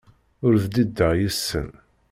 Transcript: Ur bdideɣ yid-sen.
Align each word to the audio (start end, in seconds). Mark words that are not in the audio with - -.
Ur 0.45 0.53
bdideɣ 0.63 1.11
yid-sen. 1.15 1.69